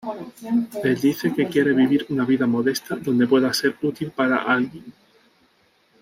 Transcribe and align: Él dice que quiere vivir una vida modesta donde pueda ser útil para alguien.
Él 0.83 0.99
dice 0.99 1.31
que 1.31 1.45
quiere 1.47 1.73
vivir 1.73 2.07
una 2.09 2.25
vida 2.25 2.47
modesta 2.47 2.95
donde 2.95 3.27
pueda 3.27 3.53
ser 3.53 3.75
útil 3.83 4.09
para 4.09 4.37
alguien. 4.37 4.91